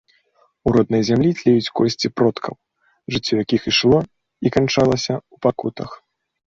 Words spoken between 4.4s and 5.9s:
і канчалася ў пакутах.